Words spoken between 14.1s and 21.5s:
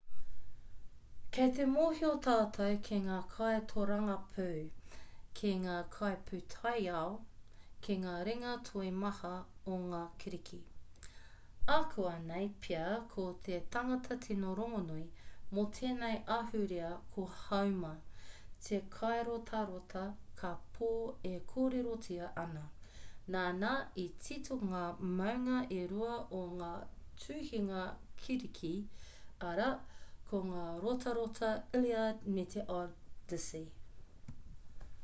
tino rongonui mō tēnei ahurea ko homer te kairotarota kāpō e